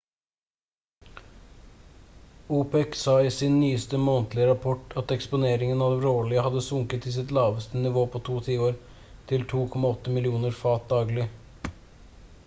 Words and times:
opec 2.59 2.95
sa 3.01 3.13
i 3.25 3.29
sin 3.35 3.59
nyeste 3.65 3.99
månedlige 4.05 4.47
rapport 4.53 4.95
at 5.03 5.13
eksporteringen 5.17 5.83
av 5.89 5.99
råolje 6.07 6.45
hadde 6.49 6.63
sunket 6.69 7.05
til 7.09 7.15
sitt 7.19 7.35
laveste 7.41 7.83
nivå 7.85 8.07
på 8.17 8.23
to 8.33 8.39
tiår 8.51 8.81
til 9.35 9.47
2,8 9.55 10.17
millioner 10.19 10.59
fat 10.65 10.89
daglig 10.99 11.29